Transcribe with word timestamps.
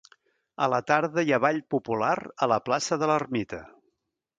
A 0.67 0.69
la 0.73 0.79
tarda, 0.91 1.25
hi 1.29 1.37
ha 1.37 1.41
ball 1.45 1.61
popular 1.75 2.11
a 2.47 2.51
la 2.55 2.61
plaça 2.71 3.03
de 3.05 3.15
l'ermita. 3.15 3.67